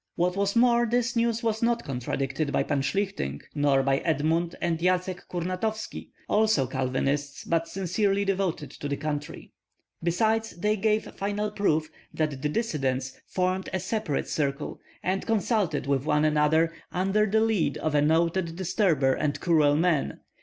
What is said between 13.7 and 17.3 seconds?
a separate circle and consulted with one another under